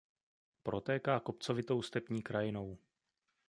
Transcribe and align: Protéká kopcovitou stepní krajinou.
Protéká 0.63 1.19
kopcovitou 1.19 1.81
stepní 1.81 2.21
krajinou. 2.21 2.77